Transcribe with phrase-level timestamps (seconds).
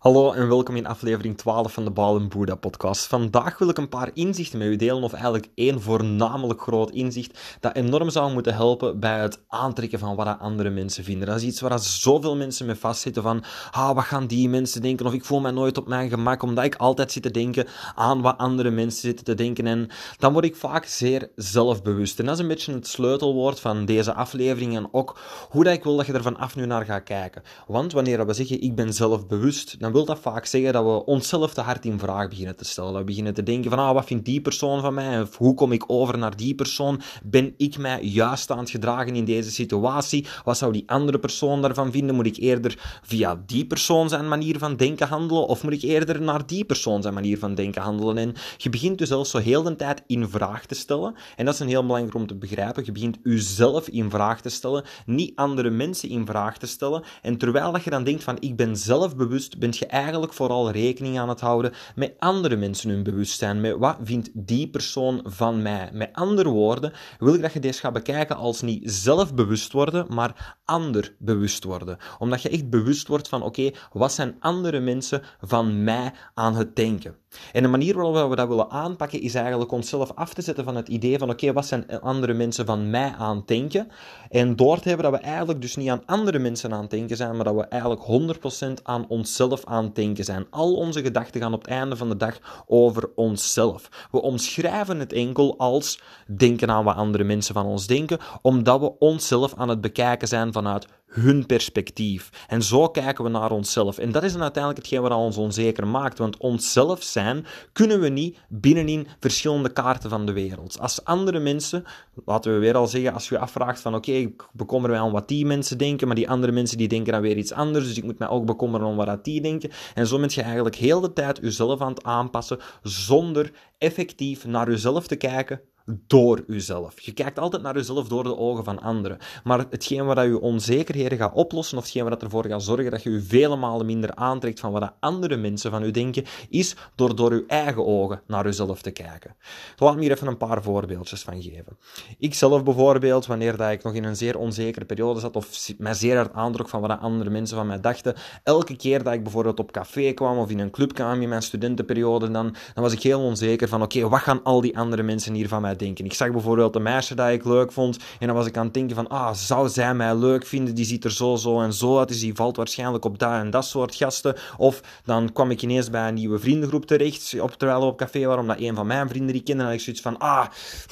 [0.00, 3.06] Hallo en welkom in aflevering 12 van de Balen Boeddha podcast.
[3.06, 7.38] Vandaag wil ik een paar inzichten met u delen, of eigenlijk één voornamelijk groot inzicht
[7.60, 11.28] dat enorm zou moeten helpen bij het aantrekken van wat andere mensen vinden.
[11.28, 15.06] Dat is iets waar zoveel mensen mee vastzitten van, ah, wat gaan die mensen denken?
[15.06, 18.20] Of ik voel mij nooit op mijn gemak, omdat ik altijd zit te denken aan
[18.20, 19.66] wat andere mensen zitten te denken.
[19.66, 19.88] En
[20.18, 22.18] dan word ik vaak zeer zelfbewust.
[22.18, 25.18] En dat is een beetje het sleutelwoord van deze aflevering en ook
[25.50, 27.42] hoe dat ik wil dat je er vanaf nu naar gaat kijken.
[27.66, 31.54] Want wanneer we zeggen, ik ben zelfbewust, dan wil dat vaak zeggen dat we onszelf
[31.54, 32.94] te hard in vraag beginnen te stellen.
[32.94, 35.20] We beginnen te denken van, ah, wat vindt die persoon van mij?
[35.20, 37.00] Of hoe kom ik over naar die persoon?
[37.22, 40.26] Ben ik mij juist aan het gedragen in deze situatie?
[40.44, 42.14] Wat zou die andere persoon daarvan vinden?
[42.14, 45.46] Moet ik eerder via die persoon zijn manier van denken handelen?
[45.46, 48.18] Of moet ik eerder naar die persoon zijn manier van denken handelen?
[48.18, 51.14] En je begint dus zelfs zo heel de tijd in vraag te stellen.
[51.36, 52.84] En dat is een heel belangrijk om te begrijpen.
[52.84, 57.02] Je begint jezelf in vraag te stellen, niet andere mensen in vraag te stellen.
[57.22, 61.18] En terwijl dat je dan denkt van, ik ben zelfbewust, ben je eigenlijk vooral rekening
[61.18, 63.60] aan het houden met andere mensen hun bewustzijn.
[63.60, 65.90] Met wat vindt die persoon van mij?
[65.92, 70.58] Met andere woorden, wil ik dat je deze gaat bekijken als niet zelfbewust worden, maar
[70.64, 71.98] ander bewust worden.
[72.18, 76.76] Omdat je echt bewust wordt van, oké, wat zijn andere mensen van mij aan het
[76.76, 77.16] denken?
[77.52, 80.76] En de manier waarop we dat willen aanpakken is eigenlijk onszelf af te zetten van
[80.76, 83.88] het idee van oké, wat zijn andere mensen van mij aan het denken?
[84.30, 87.16] En door te hebben dat we eigenlijk dus niet aan andere mensen aan het denken
[87.16, 88.38] zijn, maar dat we eigenlijk
[88.78, 90.46] 100% aan onszelf aan het denken zijn.
[90.50, 93.88] Al onze gedachten gaan op het einde van de dag over onszelf.
[94.10, 98.98] We omschrijven het enkel als denken aan wat andere mensen van ons denken, omdat we
[98.98, 102.30] onszelf aan het bekijken zijn vanuit hun perspectief.
[102.48, 103.98] En zo kijken we naar onszelf.
[103.98, 106.18] En dat is dan uiteindelijk hetgeen wat ons onzeker maakt.
[106.18, 110.78] Want onszelf zijn kunnen we niet binnenin verschillende kaarten van de wereld.
[110.80, 111.84] Als andere mensen,
[112.24, 115.28] laten we weer al zeggen, als je afvraagt van oké, ik bekommer mij aan wat
[115.28, 118.04] die mensen denken, maar die andere mensen die denken dan weer iets anders, dus ik
[118.04, 119.70] moet mij ook bekommeren om wat die denken.
[119.94, 124.70] En zo ben je eigenlijk heel de tijd jezelf aan het aanpassen, zonder effectief naar
[124.70, 125.60] jezelf te kijken,
[126.06, 127.00] door uzelf.
[127.00, 129.18] Je kijkt altijd naar jezelf door de ogen van anderen.
[129.44, 133.10] Maar hetgeen wat je onzekerheden gaat oplossen, of hetgeen wat ervoor gaat zorgen dat je
[133.10, 137.34] je vele malen minder aantrekt van wat andere mensen van u denken, is door door
[137.34, 139.34] je eigen ogen naar jezelf te kijken.
[139.76, 141.78] Laat me hier even een paar voorbeeldjes van geven.
[142.18, 145.94] Ik zelf bijvoorbeeld, wanneer dat ik nog in een zeer onzekere periode zat, of mij
[145.94, 149.58] zeer hard aandruk van wat andere mensen van mij dachten, elke keer dat ik bijvoorbeeld
[149.58, 153.02] op café kwam, of in een club kwam in mijn studentenperiode, dan, dan was ik
[153.02, 156.04] heel onzeker van, oké, wat gaan al die andere mensen hier van mij denken.
[156.04, 158.74] Ik zag bijvoorbeeld een meisje dat ik leuk vond en dan was ik aan het
[158.74, 160.74] denken van, ah, zou zij mij leuk vinden?
[160.74, 163.50] Die ziet er zo, zo en zo uit, dus die valt waarschijnlijk op dat en
[163.50, 164.36] dat soort gasten.
[164.56, 168.26] Of dan kwam ik ineens bij een nieuwe vriendengroep terecht, op, terwijl we op café
[168.26, 170.46] waren, omdat een van mijn vrienden die kende, en had ik zoiets van, ah,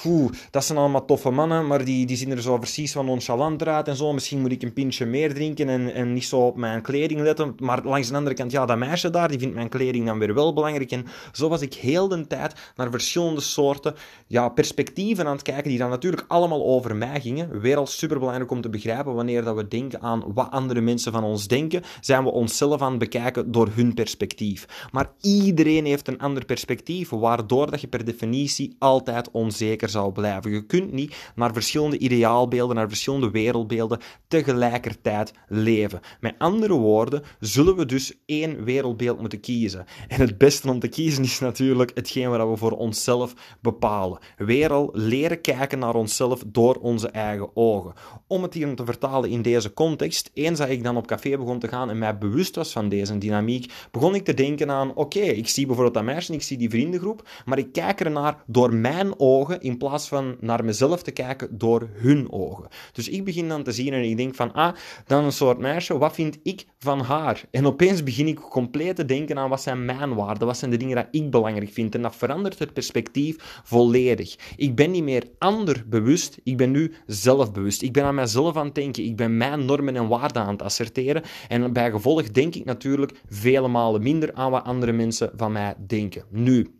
[0.04, 3.66] oeh, dat zijn allemaal toffe mannen, maar die, die zien er zo precies van nonchalant
[3.66, 4.12] uit en zo.
[4.12, 7.54] Misschien moet ik een pintje meer drinken en, en niet zo op mijn kleding letten.
[7.58, 10.34] Maar langs de andere kant, ja, dat meisje daar, die vindt mijn kleding dan weer
[10.34, 10.90] wel belangrijk.
[10.90, 13.94] En zo was ik heel de tijd naar verschillende soorten
[14.26, 17.60] ja, perspectieven aan het kijken, die dan natuurlijk allemaal over mij gingen.
[17.60, 21.24] Weer al superbelangrijk om te begrijpen, wanneer dat we denken aan wat andere mensen van
[21.24, 24.88] ons denken, zijn we onszelf aan het bekijken door hun perspectief.
[24.92, 30.50] Maar iedereen heeft een ander perspectief, waardoor dat je per definitie altijd onzeker zou blijven.
[30.50, 36.00] Je kunt niet naar verschillende ideaalbeelden, naar verschillende wereldbeelden tegelijkertijd leven.
[36.20, 39.84] Met andere woorden, zullen we dus één wereldbeeld moeten kiezen.
[40.08, 44.18] En het beste om te kiezen is natuurlijk hetgeen wat we voor onszelf bepalen.
[44.66, 47.92] Al leren kijken naar onszelf door onze eigen ogen.
[48.26, 51.58] Om het hier te vertalen in deze context, eens dat ik dan op café begon
[51.58, 55.20] te gaan en mij bewust was van deze dynamiek, begon ik te denken aan, oké,
[55.20, 59.20] ik zie bijvoorbeeld dat meisje, ik zie die vriendengroep, maar ik kijk ernaar door mijn
[59.20, 62.68] ogen in plaats van naar mezelf te kijken door hun ogen.
[62.92, 64.74] Dus ik begin dan te zien en ik denk van, ah,
[65.06, 67.44] dan een soort meisje, wat vind ik van haar?
[67.50, 70.76] En opeens begin ik compleet te denken aan wat zijn mijn waarden, wat zijn de
[70.76, 71.94] dingen die ik belangrijk vind.
[71.94, 74.47] En dat verandert het perspectief volledig.
[74.56, 77.82] Ik ben niet meer ander bewust, ik ben nu zelfbewust.
[77.82, 80.62] Ik ben aan mijzelf aan het denken, ik ben mijn normen en waarden aan het
[80.62, 81.22] asserteren.
[81.48, 85.74] En bij gevolg denk ik natuurlijk vele malen minder aan wat andere mensen van mij
[85.86, 86.24] denken.
[86.30, 86.77] Nu,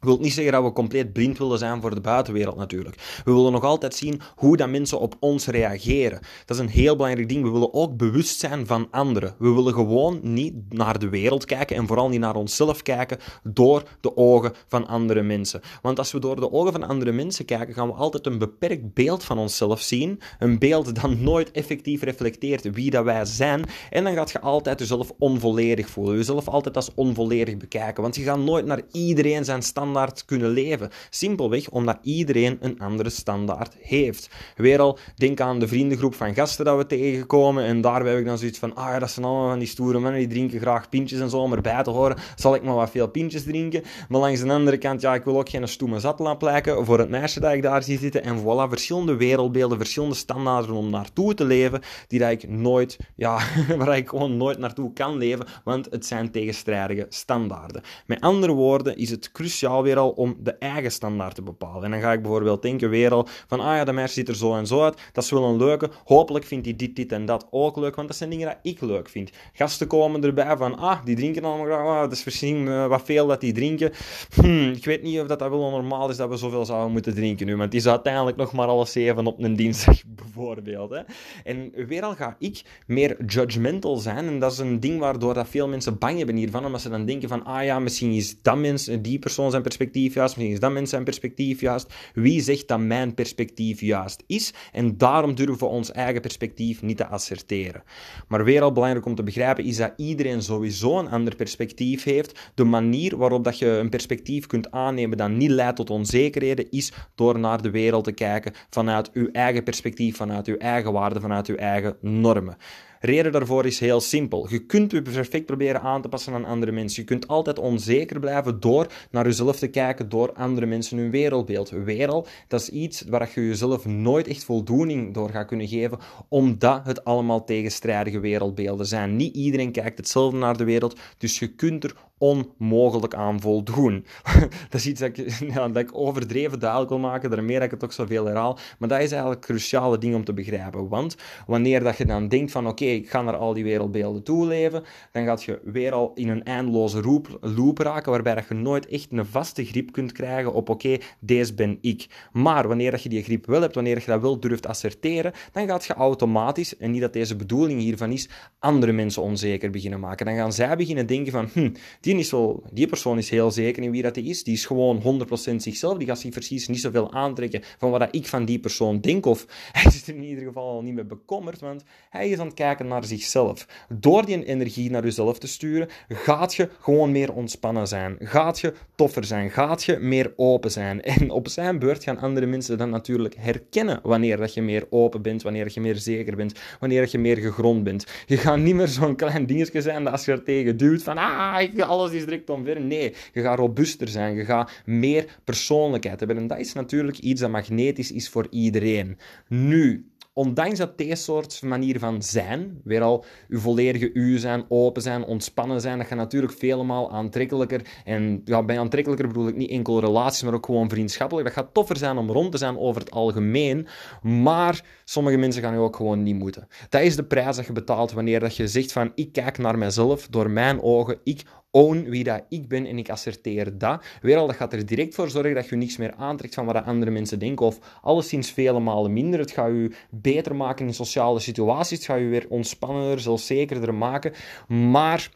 [0.00, 3.20] wil niet zeggen dat we compleet blind willen zijn voor de buitenwereld natuurlijk.
[3.24, 6.20] We willen nog altijd zien hoe dat mensen op ons reageren.
[6.44, 7.42] Dat is een heel belangrijk ding.
[7.42, 9.34] We willen ook bewust zijn van anderen.
[9.38, 13.82] We willen gewoon niet naar de wereld kijken en vooral niet naar onszelf kijken door
[14.00, 15.60] de ogen van andere mensen.
[15.82, 18.94] Want als we door de ogen van andere mensen kijken, gaan we altijd een beperkt
[18.94, 20.20] beeld van onszelf zien.
[20.38, 23.64] Een beeld dat nooit effectief reflecteert wie dat wij zijn.
[23.90, 26.16] En dan gaat je altijd jezelf onvolledig voelen.
[26.16, 28.02] Jezelf altijd als onvolledig bekijken.
[28.02, 29.87] Want je gaat nooit naar iedereen zijn stand
[30.24, 30.90] kunnen leven.
[31.10, 34.30] Simpelweg omdat iedereen een andere standaard heeft.
[34.56, 38.24] Weer al, denk aan de vriendengroep van gasten dat we tegenkomen en daar heb ik
[38.24, 40.88] dan zoiets van, ah ja, dat zijn allemaal van die stoere mannen, die drinken graag
[40.88, 43.82] pintjes en zo, om erbij te horen, zal ik maar wat veel pintjes drinken.
[44.08, 47.08] Maar langs de andere kant, ja, ik wil ook geen stoeme zat laten voor het
[47.08, 48.22] meisje dat ik daar zie zitten.
[48.22, 53.38] En voilà, verschillende wereldbeelden, verschillende standaarden om naartoe te leven, die dat ik nooit, ja,
[53.78, 57.82] waar ik gewoon nooit naartoe kan leven, want het zijn tegenstrijdige standaarden.
[58.06, 61.84] Met andere woorden is het cruciaal weer al om de eigen standaard te bepalen.
[61.84, 64.36] En dan ga ik bijvoorbeeld denken weer al van, ah ja, de meisje ziet er
[64.36, 67.26] zo en zo uit, dat is wel een leuke, hopelijk vindt hij dit, dit en
[67.26, 69.30] dat ook leuk, want dat zijn dingen dat ik leuk vind.
[69.52, 73.26] Gasten komen erbij van, ah, die drinken allemaal graag, ah, is misschien uh, wat veel
[73.26, 73.92] dat die drinken.
[74.34, 77.14] Hm, ik weet niet of dat, dat wel normaal is dat we zoveel zouden moeten
[77.14, 80.90] drinken nu, want het is uiteindelijk nog maar alles zeven op een dinsdag, bijvoorbeeld.
[80.90, 81.00] Hè.
[81.44, 85.48] En weer al ga ik meer judgmental zijn, en dat is een ding waardoor dat
[85.48, 88.56] veel mensen bang hebben hiervan, omdat ze dan denken van, ah ja, misschien is dat
[88.56, 91.94] mens, die persoon zijn perspectief juist, misschien is dat mens zijn perspectief juist.
[92.14, 94.54] Wie zegt dat mijn perspectief juist is?
[94.72, 97.82] En daarom durven we ons eigen perspectief niet te asserteren.
[98.28, 102.50] Maar weer al belangrijk om te begrijpen is dat iedereen sowieso een ander perspectief heeft.
[102.54, 106.92] De manier waarop dat je een perspectief kunt aannemen dat niet leidt tot onzekerheden, is
[107.14, 111.46] door naar de wereld te kijken vanuit uw eigen perspectief, vanuit uw eigen waarden, vanuit
[111.46, 112.56] uw eigen normen.
[113.00, 114.46] Reden daarvoor is heel simpel.
[114.50, 117.02] Je kunt je perfect proberen aan te passen aan andere mensen.
[117.02, 121.70] Je kunt altijd onzeker blijven door naar jezelf te kijken, door andere mensen hun wereldbeeld.
[121.70, 125.98] Wereld, dat is iets waar je jezelf nooit echt voldoening door gaat kunnen geven,
[126.28, 129.16] omdat het allemaal tegenstrijdige wereldbeelden zijn.
[129.16, 134.04] Niet iedereen kijkt hetzelfde naar de wereld, dus je kunt er onmogelijk aan voldoen.
[134.70, 135.00] dat is iets
[135.54, 138.58] dat ik, overdreven duidelijk wil maken, daarmee dat ik het ook zoveel herhaal.
[138.78, 140.88] Maar dat is eigenlijk een cruciale ding om te begrijpen.
[140.88, 141.16] Want
[141.46, 144.82] wanneer dat je dan denkt van oké, ik ga naar al die wereldbeelden toe leven,
[145.12, 148.86] dan gaat je weer al in een eindeloze loop, loop raken, waarbij dat je nooit
[148.86, 152.06] echt een vaste grip kunt krijgen op oké, deze ben ik.
[152.32, 155.66] Maar wanneer dat je die grip wel hebt, wanneer je dat wel durft asserteren, dan
[155.66, 158.28] gaat je automatisch, en niet dat deze bedoeling hiervan is,
[158.58, 160.26] andere mensen onzeker beginnen maken.
[160.26, 161.70] Dan gaan zij beginnen denken van, hm,
[162.16, 165.54] die, die persoon is heel zeker in wie dat hij is, die is gewoon 100%
[165.56, 169.26] zichzelf, die gaat zich precies niet zoveel aantrekken van wat ik van die persoon denk,
[169.26, 172.46] of hij is er in ieder geval al niet meer bekommerd, want hij is aan
[172.46, 173.66] het kijken naar zichzelf.
[173.88, 178.72] Door die energie naar jezelf te sturen, gaat je gewoon meer ontspannen zijn, gaat je
[178.94, 181.02] toffer zijn, gaat je meer open zijn.
[181.18, 185.22] En op zijn beurt gaan andere mensen dan natuurlijk herkennen wanneer dat je meer open
[185.22, 188.06] bent, wanneer dat je meer zeker bent, wanneer dat je meer gegrond bent.
[188.26, 191.18] Je gaat niet meer zo'n klein dingetje zijn dat als je er tegen duwt van
[191.18, 191.62] ah,
[191.98, 192.80] alles is direct omver.
[192.80, 196.36] Nee, je gaat robuuster zijn, je gaat meer persoonlijkheid hebben.
[196.36, 199.18] En dat is natuurlijk iets dat magnetisch is voor iedereen.
[199.48, 200.06] Nu,
[200.38, 205.24] ondanks dat deze soort manier van zijn, weer al uw volledige u zijn, open zijn,
[205.24, 207.82] ontspannen zijn, dat gaat natuurlijk vele aantrekkelijker.
[208.04, 211.46] En ja, bij aantrekkelijker bedoel ik niet enkel relaties, maar ook gewoon vriendschappelijk.
[211.46, 213.86] Dat gaat toffer zijn om rond te zijn over het algemeen.
[214.22, 216.68] Maar sommige mensen gaan je ook gewoon niet moeten.
[216.88, 219.78] Dat is de prijs dat je betaalt wanneer dat je zegt van ik kijk naar
[219.78, 224.04] mezelf door mijn ogen, ik own wie dat ik ben en ik asserteer dat.
[224.20, 227.10] Weer dat gaat er direct voor zorgen dat je niks meer aantrekt van wat andere
[227.10, 229.40] mensen denken of alleszins vele malen minder.
[229.40, 234.32] Het gaat je beter maken in sociale situaties, het gaat je weer ontspannender, zelfzekerder maken.
[234.68, 235.30] Maar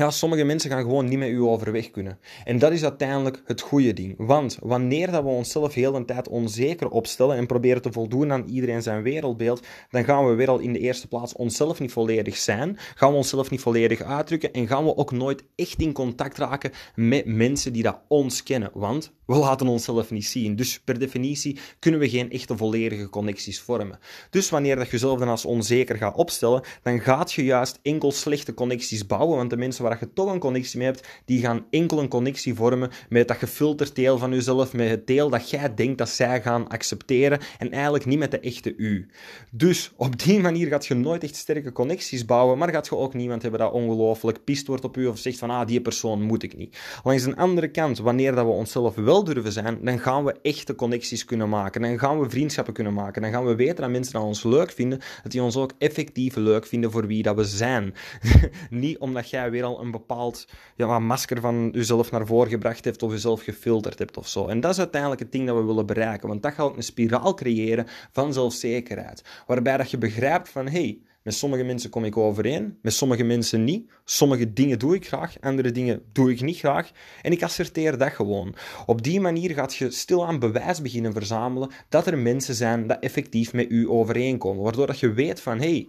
[0.00, 2.18] ja, sommige mensen gaan gewoon niet met u overweg kunnen.
[2.44, 4.14] En dat is uiteindelijk het goede ding.
[4.16, 8.44] Want wanneer dat we onszelf heel de tijd onzeker opstellen en proberen te voldoen aan
[8.46, 12.36] iedereen zijn wereldbeeld, dan gaan we weer al in de eerste plaats onszelf niet volledig
[12.36, 16.38] zijn, gaan we onszelf niet volledig uitdrukken en gaan we ook nooit echt in contact
[16.38, 18.70] raken met mensen die dat ons kennen.
[18.74, 20.56] Want we laten onszelf niet zien.
[20.56, 23.98] Dus per definitie kunnen we geen echte volledige connecties vormen.
[24.30, 28.12] Dus wanneer dat je jezelf dan als onzeker gaat opstellen, dan gaat je juist enkel
[28.12, 31.66] slechte connecties bouwen, want de mensen waar je toch een connectie mee hebt, die gaan
[31.70, 35.74] enkel een connectie vormen met dat gefilterd deel van jezelf, met het deel dat jij
[35.74, 39.08] denkt dat zij gaan accepteren en eigenlijk niet met de echte u.
[39.50, 43.14] Dus op die manier gaat je nooit echt sterke connecties bouwen, maar gaat je ook
[43.14, 46.42] niemand hebben dat ongelooflijk pist wordt op u of zegt van ah, die persoon moet
[46.42, 46.78] ik niet.
[47.04, 50.74] Langs een andere kant, wanneer dat we onszelf wel durven zijn, dan gaan we echte
[50.74, 51.82] connecties kunnen maken.
[51.82, 53.22] Dan gaan we vriendschappen kunnen maken.
[53.22, 56.36] Dan gaan we weten dat mensen dat ons leuk vinden, dat die ons ook effectief
[56.36, 57.94] leuk vinden voor wie dat we zijn.
[58.70, 60.46] niet omdat jij weer al een bepaald
[60.76, 64.46] ja, masker van jezelf naar voren gebracht hebt of jezelf gefilterd hebt of zo.
[64.46, 66.82] En dat is uiteindelijk het ding dat we willen bereiken, want dat gaat ook een
[66.82, 72.16] spiraal creëren van zelfzekerheid, waarbij dat je begrijpt van, hey, met sommige mensen kom ik
[72.16, 73.90] overeen, met sommige mensen niet.
[74.04, 76.90] Sommige dingen doe ik graag, andere dingen doe ik niet graag.
[77.22, 78.54] En ik asserteer dat gewoon.
[78.86, 83.52] Op die manier gaat je stilaan bewijs beginnen verzamelen dat er mensen zijn dat effectief
[83.52, 84.62] met u overeenkomen.
[84.62, 85.88] Waardoor dat je weet van, hey,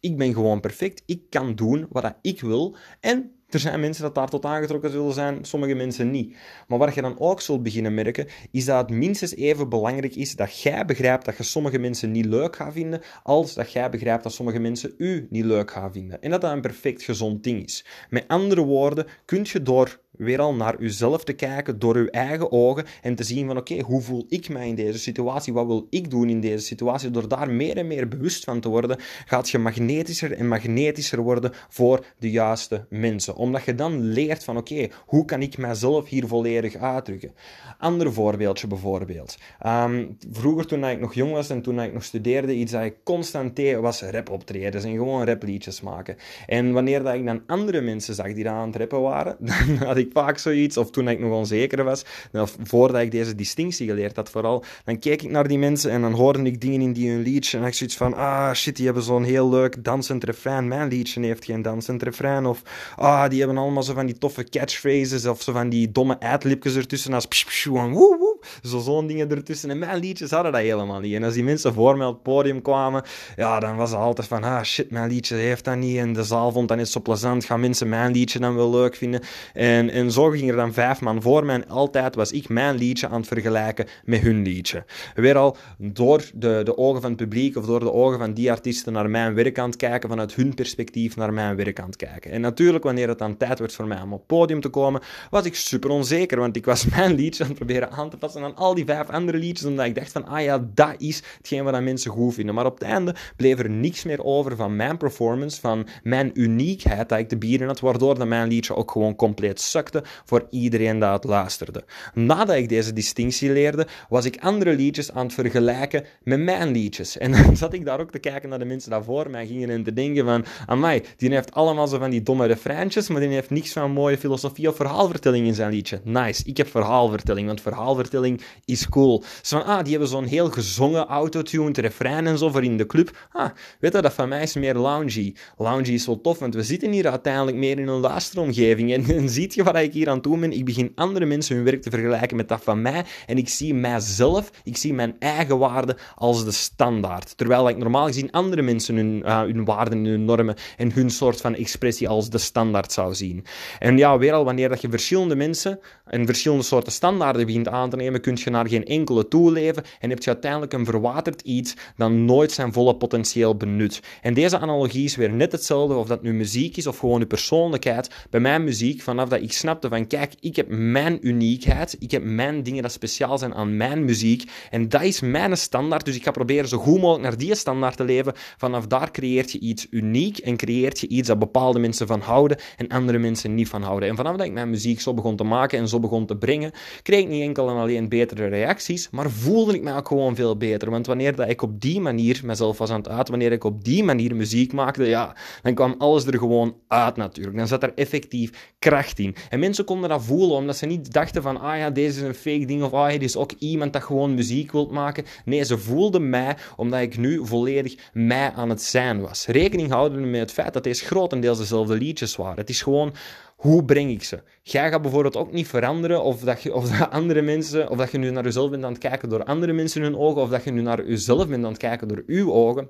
[0.00, 4.14] ik ben gewoon perfect, ik kan doen wat ik wil en er zijn mensen dat
[4.14, 6.36] daar tot aangetrokken zullen zijn, sommige mensen niet.
[6.68, 10.36] Maar wat je dan ook zult beginnen merken, is dat het minstens even belangrijk is
[10.36, 14.22] dat jij begrijpt dat je sommige mensen niet leuk gaat vinden, als dat jij begrijpt
[14.22, 16.22] dat sommige mensen u niet leuk gaan vinden.
[16.22, 17.84] En dat dat een perfect gezond ding is.
[18.10, 22.52] Met andere woorden, kun je door weer al naar uzelf te kijken door uw eigen
[22.52, 25.52] ogen en te zien van oké, hoe voel ik mij in deze situatie?
[25.52, 27.10] Wat wil ik doen in deze situatie?
[27.10, 31.52] Door daar meer en meer bewust van te worden, gaat je magnetischer en magnetischer worden
[31.68, 33.34] voor de juiste mensen.
[33.34, 37.34] Omdat je dan leert van oké, hoe kan ik mijzelf hier volledig uitdrukken?
[37.78, 39.38] Ander voorbeeldje bijvoorbeeld.
[39.60, 42.96] Ehm, vroeger toen ik nog jong was en toen ik nog studeerde, iets dat ik
[43.04, 46.16] constant deed was rapoptredens en gewoon rapliedjes maken.
[46.46, 49.86] En wanneer dat ik dan andere mensen zag die daar aan het rappen waren, dan
[49.86, 53.86] had ik vaak zoiets, of toen ik nog onzeker was, of voordat ik deze distinctie
[53.86, 56.92] geleerd had vooral, dan keek ik naar die mensen en dan hoorde ik dingen in
[56.92, 60.24] die hun liedje en ik zoiets van, ah shit, die hebben zo'n heel leuk dansend
[60.24, 62.62] refrein, mijn liedje heeft geen dansend refrein, of
[62.96, 66.76] ah, die hebben allemaal zo van die toffe catchphrases, of zo van die domme adlibjes
[66.76, 67.26] ertussen als
[67.64, 69.70] woe, woe, zo zo'n dingen ertussen.
[69.70, 71.14] En mijn liedjes hadden dat helemaal niet.
[71.14, 73.02] En als die mensen voor mij op het podium kwamen,
[73.36, 75.98] ja, dan was het altijd van, ah shit, mijn liedje heeft dat niet.
[75.98, 77.44] En de zaal vond dat niet zo plezant.
[77.44, 79.20] Gaan mensen mijn liedje dan wel leuk vinden?
[79.54, 81.54] En, en zo ging er dan vijf man voor mij.
[81.54, 84.84] En altijd was ik mijn liedje aan het vergelijken met hun liedje.
[85.14, 88.50] Weer al door de, de ogen van het publiek of door de ogen van die
[88.50, 91.96] artiesten naar mijn werk aan het kijken, vanuit hun perspectief naar mijn werk aan het
[91.96, 92.30] kijken.
[92.30, 95.00] En natuurlijk, wanneer het dan tijd werd voor mij om op het podium te komen,
[95.30, 98.35] was ik super onzeker, want ik was mijn liedje aan het proberen aan te passen
[98.36, 101.22] en dan al die vijf andere liedjes, omdat ik dacht van, ah ja, dat is
[101.36, 102.54] hetgeen wat mensen goed vinden.
[102.54, 107.08] Maar op het einde bleef er niks meer over van mijn performance, van mijn uniekheid
[107.08, 110.98] dat ik te bieden had, waardoor dat mijn liedje ook gewoon compleet sukte voor iedereen
[110.98, 111.84] dat het luisterde.
[112.14, 117.18] Nadat ik deze distinctie leerde, was ik andere liedjes aan het vergelijken met mijn liedjes.
[117.18, 119.70] En dan zat ik daar ook te kijken naar de mensen die voor mij gingen
[119.70, 123.30] en te denken van, amai, die heeft allemaal zo van die domme refreintjes, maar die
[123.30, 126.00] heeft niks van mooie filosofie of verhaalvertelling in zijn liedje.
[126.04, 128.25] Nice, ik heb verhaalvertelling, want verhaalvertelling
[128.64, 129.22] is cool.
[129.42, 132.86] Zo van, ah, die hebben zo'n heel gezongen autotuned refrein en zo voor in de
[132.86, 133.28] club.
[133.32, 135.34] Ah, weet je, dat van mij is meer loungy.
[135.56, 138.92] Loungy is wel tof, want we zitten hier uiteindelijk meer in een luisteromgeving.
[138.92, 140.52] En, en ziet je wat ik hier aan doen ben?
[140.52, 143.04] Ik begin andere mensen hun werk te vergelijken met dat van mij.
[143.26, 147.36] En ik zie mijzelf, ik zie mijn eigen waarde als de standaard.
[147.36, 151.40] Terwijl ik normaal gezien andere mensen hun, uh, hun waarden, hun normen en hun soort
[151.40, 153.44] van expressie als de standaard zou zien.
[153.78, 157.90] En ja, weer al wanneer dat je verschillende mensen en verschillende soorten standaarden begint aan
[157.90, 161.74] te nemen, kun je naar geen enkele toeleven en heb je uiteindelijk een verwaterd iets
[161.96, 164.00] dat nooit zijn volle potentieel benut.
[164.22, 167.26] En deze analogie is weer net hetzelfde of dat nu muziek is of gewoon je
[167.26, 168.10] persoonlijkheid.
[168.30, 172.22] Bij mijn muziek, vanaf dat ik snapte van kijk, ik heb mijn uniekheid, ik heb
[172.24, 176.24] mijn dingen dat speciaal zijn aan mijn muziek en dat is mijn standaard, dus ik
[176.24, 178.32] ga proberen zo goed mogelijk naar die standaard te leven.
[178.56, 182.58] Vanaf daar creëert je iets uniek en creëert je iets dat bepaalde mensen van houden
[182.76, 184.08] en andere mensen niet van houden.
[184.08, 186.72] En vanaf dat ik mijn muziek zo begon te maken en zo begon te brengen,
[187.02, 190.56] kreeg ik niet enkel en alleen betere reacties, maar voelde ik me ook gewoon veel
[190.56, 190.90] beter.
[190.90, 193.84] Want wanneer dat ik op die manier mezelf was aan het uit, wanneer ik op
[193.84, 197.56] die manier muziek maakte, ja, dan kwam alles er gewoon uit natuurlijk.
[197.56, 199.34] Dan zat er effectief kracht in.
[199.50, 202.34] En mensen konden dat voelen, omdat ze niet dachten van, ah ja, deze is een
[202.34, 205.24] fake ding, of ah, dit is ook iemand dat gewoon muziek wilt maken.
[205.44, 209.46] Nee, ze voelden mij, omdat ik nu volledig mij aan het zijn was.
[209.46, 212.56] Rekening houden met het feit dat deze grotendeels dezelfde liedjes waren.
[212.56, 213.14] Het is gewoon
[213.56, 214.42] hoe breng ik ze?
[214.62, 218.10] Jij gaat bijvoorbeeld ook niet veranderen of dat, je, of dat andere mensen, of dat
[218.10, 220.64] je nu naar jezelf bent aan het kijken door andere mensen hun ogen, of dat
[220.64, 222.88] je nu naar jezelf bent aan het kijken door uw ogen.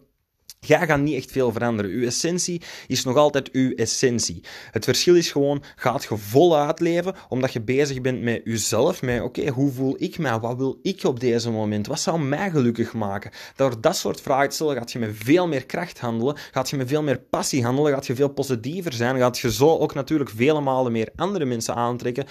[0.60, 1.90] Jij gaat niet echt veel veranderen.
[1.90, 4.42] Uw essentie is nog altijd uw essentie.
[4.70, 9.22] Het verschil is gewoon, gaat je voluit leven, omdat je bezig bent met jezelf, met
[9.22, 10.38] oké, hoe voel ik mij?
[10.38, 11.86] Wat wil ik op deze moment?
[11.86, 13.30] Wat zou mij gelukkig maken?
[13.56, 17.02] Door dat soort vragen gaat je met veel meer kracht handelen, gaat je met veel
[17.02, 20.92] meer passie handelen, gaat je veel positiever zijn, gaat je zo ook natuurlijk vele malen
[20.92, 22.26] meer andere mensen aantrekken,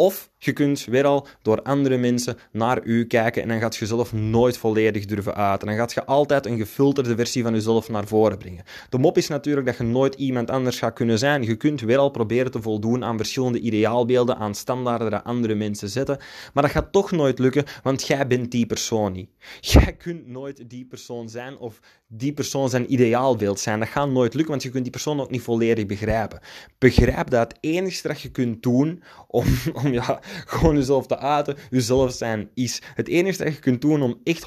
[0.00, 3.86] of je kunt weer al door andere mensen naar u kijken en dan gaat je
[3.86, 5.60] zelf nooit volledig durven uit.
[5.60, 8.64] En dan gaat je altijd een gefilterde versie van jezelf naar voren brengen.
[8.88, 11.42] De mop is natuurlijk dat je nooit iemand anders gaat kunnen zijn.
[11.42, 15.88] Je kunt weer al proberen te voldoen aan verschillende ideaalbeelden, aan standaarden dat andere mensen
[15.88, 16.18] zetten.
[16.54, 19.30] Maar dat gaat toch nooit lukken, want jij bent die persoon niet.
[19.60, 23.78] Jij kunt nooit die persoon zijn of die persoon zijn ideaalbeeld zijn.
[23.78, 26.40] Dat gaat nooit lukken, want je kunt die persoon ook niet volledig begrijpen.
[26.78, 29.44] Begrijp dat het enige dat je kunt doen om
[30.00, 32.82] ja, gewoon jezelf te uiten, jezelf zijn is.
[32.94, 34.44] Het enige dat je kunt doen om echt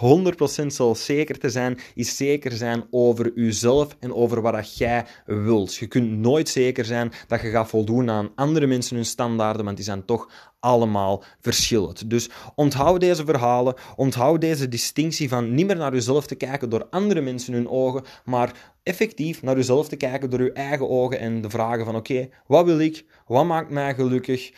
[0.64, 5.76] 100% zelfzeker te zijn, is zeker zijn over jezelf en over wat jij wilt.
[5.76, 9.76] Je kunt nooit zeker zijn dat je gaat voldoen aan andere mensen hun standaarden, want
[9.76, 12.10] die zijn toch allemaal verschillend.
[12.10, 16.88] Dus onthoud deze verhalen, onthoud deze distinctie van niet meer naar jezelf te kijken door
[16.90, 21.42] andere mensen hun ogen, maar effectief naar uzelf te kijken door uw eigen ogen en
[21.42, 23.06] de vragen van oké, wat wil ik?
[23.28, 24.52] Wat maakt mij gelukkig?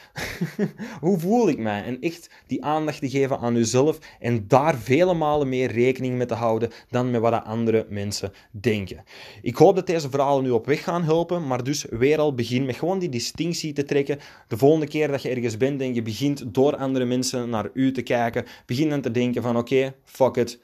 [1.02, 1.84] Hoe voel ik mij?
[1.84, 6.26] En echt die aandacht te geven aan uzelf en daar vele malen meer rekening mee
[6.26, 9.04] te houden dan met wat andere mensen denken.
[9.42, 12.66] Ik hoop dat deze verhalen u op weg gaan helpen, maar dus weer al begin
[12.66, 14.20] met gewoon die distinctie te trekken.
[14.48, 17.92] De volgende keer dat je ergens bent en je begint door andere mensen naar u
[17.92, 20.62] te kijken, begin dan te denken van oké, fuck it.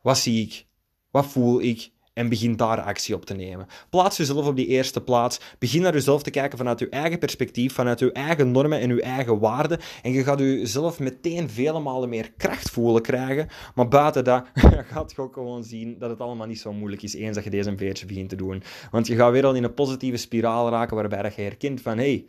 [0.00, 0.66] Wat zie ik?
[1.10, 1.90] Wat voel ik?
[2.14, 3.66] En begin daar actie op te nemen.
[3.90, 5.40] Plaats jezelf op die eerste plaats.
[5.58, 9.02] Begin naar jezelf te kijken vanuit je eigen perspectief, vanuit je eigen normen en je
[9.02, 9.78] eigen waarden.
[10.02, 13.48] En je gaat jezelf meteen vele malen meer kracht voelen krijgen.
[13.74, 14.46] Maar buiten dat
[14.92, 17.50] gaat je ook gewoon zien dat het allemaal niet zo moeilijk is eens dat je
[17.50, 18.62] deze een beetje begint te doen.
[18.90, 22.24] Want je gaat weer al in een positieve spiraal raken waarbij je herkent van hey,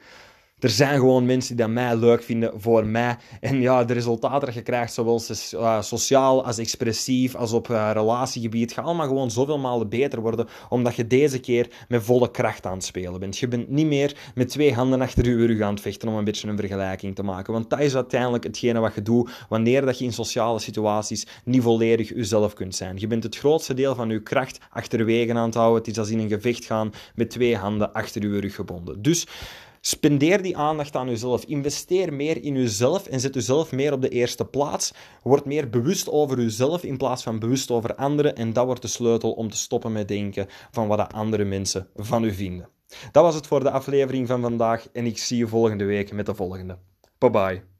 [0.64, 3.18] er zijn gewoon mensen die dat mij leuk vinden voor mij.
[3.40, 5.22] En ja, de resultaten dat je krijgt, zowel
[5.54, 10.48] uh, sociaal als expressief, als op uh, relatiegebied, gaat allemaal gewoon zoveel malen beter worden,
[10.70, 13.38] omdat je deze keer met volle kracht aan het spelen bent.
[13.38, 16.24] Je bent niet meer met twee handen achter je rug aan het vechten om een
[16.24, 17.54] beetje een vergelijking te maken.
[17.54, 21.62] Want dat is uiteindelijk hetgene wat je doet wanneer dat je in sociale situaties niet
[21.62, 23.00] volledig jezelf kunt zijn.
[23.00, 25.78] Je bent het grootste deel van je kracht achterwege aan het houden.
[25.78, 29.02] Het is als in een gevecht gaan met twee handen achter je rug gebonden.
[29.02, 29.28] Dus
[29.86, 31.44] Spendeer die aandacht aan jezelf.
[31.46, 34.94] Investeer meer in jezelf en zet jezelf meer op de eerste plaats.
[35.24, 38.36] Word meer bewust over jezelf in plaats van bewust over anderen.
[38.36, 42.24] En dat wordt de sleutel om te stoppen met denken van wat andere mensen van
[42.24, 42.70] u vinden.
[43.12, 46.26] Dat was het voor de aflevering van vandaag en ik zie je volgende week met
[46.26, 46.78] de volgende.
[47.18, 47.73] Bye bye.